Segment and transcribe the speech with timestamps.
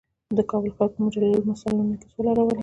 [0.37, 2.59] د کابل ښار په مجللو سالونونو کې سوله راولي.